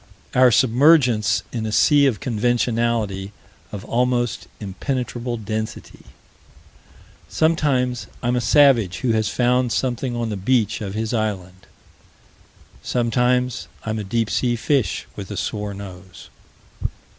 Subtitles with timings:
[0.33, 3.33] Our submergence in a sea of conventionality
[3.71, 6.05] of almost impenetrable density.
[7.29, 11.67] Sometimes I'm a savage who has found something on the beach of his island.
[12.81, 16.29] Sometimes I'm a deep sea fish with a sore nose.